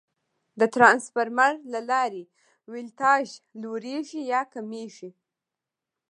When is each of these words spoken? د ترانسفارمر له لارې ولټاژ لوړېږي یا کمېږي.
د 0.59 0.61
ترانسفارمر 0.75 1.53
له 1.73 1.79
لارې 1.91 2.23
ولټاژ 2.71 3.27
لوړېږي 3.61 4.21
یا 4.33 4.41
کمېږي. 4.53 5.09